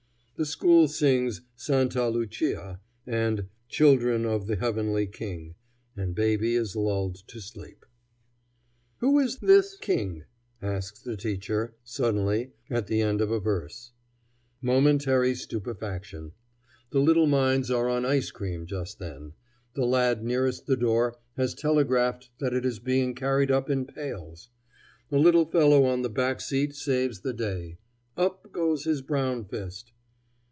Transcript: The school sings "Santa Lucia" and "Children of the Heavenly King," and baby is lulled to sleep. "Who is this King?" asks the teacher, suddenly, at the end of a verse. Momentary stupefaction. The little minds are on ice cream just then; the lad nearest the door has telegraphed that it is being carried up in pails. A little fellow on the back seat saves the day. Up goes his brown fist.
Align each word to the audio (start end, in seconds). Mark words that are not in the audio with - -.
The 0.37 0.45
school 0.47 0.87
sings 0.87 1.41
"Santa 1.55 2.09
Lucia" 2.09 2.79
and 3.05 3.47
"Children 3.69 4.25
of 4.25 4.47
the 4.47 4.55
Heavenly 4.55 5.05
King," 5.05 5.53
and 5.95 6.15
baby 6.15 6.55
is 6.55 6.75
lulled 6.75 7.17
to 7.27 7.39
sleep. 7.39 7.85
"Who 9.01 9.19
is 9.19 9.37
this 9.37 9.77
King?" 9.77 10.23
asks 10.59 10.99
the 11.03 11.15
teacher, 11.15 11.75
suddenly, 11.83 12.53
at 12.71 12.87
the 12.87 13.01
end 13.01 13.21
of 13.21 13.29
a 13.29 13.39
verse. 13.39 13.91
Momentary 14.63 15.35
stupefaction. 15.35 16.31
The 16.89 17.01
little 17.01 17.27
minds 17.27 17.69
are 17.69 17.87
on 17.87 18.03
ice 18.03 18.31
cream 18.31 18.65
just 18.65 18.97
then; 18.97 19.33
the 19.75 19.85
lad 19.85 20.23
nearest 20.23 20.65
the 20.65 20.75
door 20.75 21.17
has 21.37 21.53
telegraphed 21.53 22.31
that 22.39 22.55
it 22.55 22.65
is 22.65 22.79
being 22.79 23.13
carried 23.13 23.51
up 23.51 23.69
in 23.69 23.85
pails. 23.85 24.49
A 25.11 25.17
little 25.17 25.45
fellow 25.45 25.85
on 25.85 26.01
the 26.01 26.09
back 26.09 26.41
seat 26.41 26.73
saves 26.73 27.21
the 27.21 27.33
day. 27.33 27.77
Up 28.17 28.51
goes 28.51 28.85
his 28.85 29.03
brown 29.03 29.45
fist. 29.45 29.91